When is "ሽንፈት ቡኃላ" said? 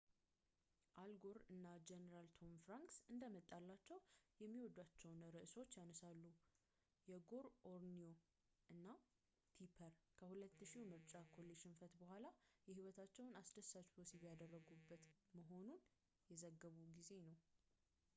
11.67-12.25